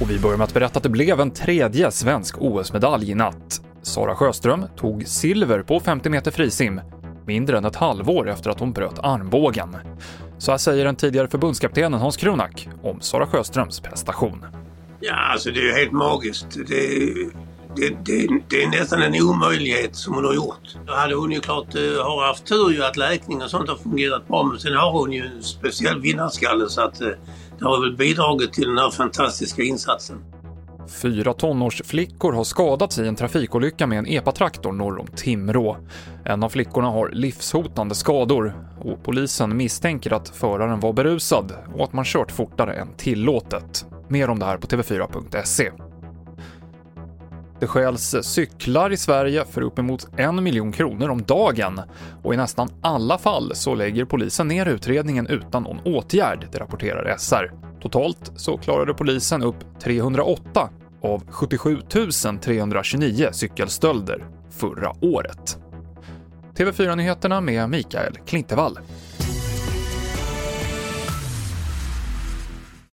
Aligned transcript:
Och 0.00 0.10
vi 0.10 0.18
börjar 0.18 0.36
med 0.36 0.44
att 0.44 0.54
berätta 0.54 0.76
att 0.76 0.82
det 0.82 0.88
blev 0.88 1.20
en 1.20 1.30
tredje 1.30 1.90
svensk 1.90 2.36
OS-medalj 2.38 3.10
i 3.10 3.14
natt. 3.14 3.60
Sara 3.82 4.14
Sjöström 4.14 4.64
tog 4.76 5.06
silver 5.06 5.62
på 5.62 5.80
50 5.80 6.10
meter 6.10 6.30
frisim, 6.30 6.80
mindre 7.26 7.58
än 7.58 7.64
ett 7.64 7.76
halvår 7.76 8.28
efter 8.28 8.50
att 8.50 8.60
hon 8.60 8.72
bröt 8.72 8.98
armbågen. 8.98 9.76
Så 10.38 10.50
här 10.50 10.58
säger 10.58 10.84
den 10.84 10.96
tidigare 10.96 11.28
förbundskaptenen 11.28 12.00
Hans 12.00 12.16
Kronak 12.16 12.68
om 12.82 13.00
Sara 13.00 13.26
Sjöströms 13.26 13.80
prestation. 13.80 14.46
Ja, 15.00 15.32
alltså 15.32 15.50
det 15.50 15.60
är 15.60 15.64
ju 15.64 15.72
helt 15.72 15.92
magiskt. 15.92 16.56
Det, 16.68 17.12
det, 17.76 17.88
det, 18.04 18.28
det, 18.48 18.62
är 18.62 18.68
nästan 18.68 19.02
en 19.02 19.22
omöjlighet 19.22 19.96
som 19.96 20.14
hon 20.14 20.24
har 20.24 20.34
gjort. 20.34 20.76
Då 20.86 20.92
hade 20.92 21.14
hon 21.14 21.32
ju 21.32 21.40
klart 21.40 21.74
uh, 21.74 22.02
har 22.02 22.26
haft 22.26 22.46
tur 22.46 22.70
ju 22.70 22.84
att 22.84 22.96
läkning 22.96 23.42
och 23.42 23.50
sånt 23.50 23.68
har 23.68 23.76
fungerat 23.76 24.28
bra 24.28 24.42
men 24.42 24.60
sen 24.60 24.74
har 24.74 24.92
hon 24.92 25.12
ju 25.12 25.26
en 25.26 25.42
speciell 25.42 26.00
vinnarskalle 26.00 26.68
så 26.68 26.80
att 26.80 27.02
uh, 27.02 27.08
det 27.58 27.64
har 27.64 27.80
väl 27.80 27.96
bidragit 27.96 28.52
till 28.52 28.68
den 28.68 28.78
här 28.78 28.90
fantastiska 28.90 29.62
insatsen. 29.62 30.16
Fyra 30.88 31.32
tonårsflickor 31.32 32.32
har 32.32 32.44
skadats 32.44 32.98
i 32.98 33.08
en 33.08 33.16
trafikolycka 33.16 33.86
med 33.86 33.98
en 33.98 34.06
epatraktor 34.06 34.72
norr 34.72 34.98
om 34.98 35.06
Timrå. 35.06 35.76
En 36.24 36.42
av 36.42 36.48
flickorna 36.48 36.88
har 36.88 37.08
livshotande 37.08 37.94
skador 37.94 38.54
och 38.80 39.04
polisen 39.04 39.56
misstänker 39.56 40.12
att 40.12 40.28
föraren 40.28 40.80
var 40.80 40.92
berusad 40.92 41.52
och 41.74 41.84
att 41.84 41.92
man 41.92 42.04
kört 42.04 42.32
fortare 42.32 42.74
än 42.74 42.94
tillåtet. 42.96 43.86
Mer 44.08 44.30
om 44.30 44.38
det 44.38 44.44
här 44.44 44.56
på 44.56 44.66
tv4.se. 44.66 45.70
Det 47.62 47.68
stjäls 47.68 48.16
cyklar 48.22 48.92
i 48.92 48.96
Sverige 48.96 49.44
för 49.44 49.62
uppemot 49.62 50.08
en 50.16 50.42
miljon 50.42 50.72
kronor 50.72 51.08
om 51.08 51.22
dagen 51.22 51.80
och 52.22 52.34
i 52.34 52.36
nästan 52.36 52.68
alla 52.80 53.18
fall 53.18 53.54
så 53.54 53.74
lägger 53.74 54.04
polisen 54.04 54.48
ner 54.48 54.66
utredningen 54.66 55.26
utan 55.26 55.62
någon 55.62 55.80
åtgärd, 55.84 56.48
det 56.52 56.58
rapporterar 56.58 57.16
SR. 57.18 57.52
Totalt 57.82 58.32
så 58.36 58.58
klarade 58.58 58.94
polisen 58.94 59.42
upp 59.42 59.80
308 59.82 60.70
av 61.02 61.22
77 61.30 61.78
329 62.40 63.28
cykelstölder 63.32 64.26
förra 64.50 64.92
året. 65.00 65.58
TV4-nyheterna 66.56 67.40
med 67.40 67.70
Mikael 67.70 68.18
Klintevall. 68.26 68.78